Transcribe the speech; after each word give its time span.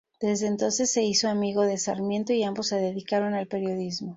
Desde 0.19 0.47
entonces 0.47 0.91
se 0.91 1.03
hizo 1.03 1.29
amigo 1.29 1.61
de 1.61 1.77
Sarmiento, 1.77 2.33
y 2.33 2.41
ambos 2.41 2.65
se 2.69 2.77
dedicaron 2.77 3.35
al 3.35 3.45
periodismo. 3.45 4.09